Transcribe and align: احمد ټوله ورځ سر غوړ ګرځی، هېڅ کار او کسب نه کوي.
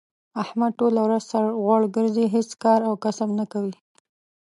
احمد 0.43 0.71
ټوله 0.79 0.99
ورځ 1.05 1.23
سر 1.31 1.45
غوړ 1.63 1.81
ګرځی، 1.95 2.25
هېڅ 2.35 2.49
کار 2.63 2.79
او 2.89 2.93
کسب 3.03 3.29
نه 3.39 3.45
کوي. 3.51 3.75